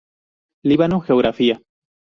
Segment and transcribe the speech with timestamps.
[0.65, 1.61] Líbano, geografía.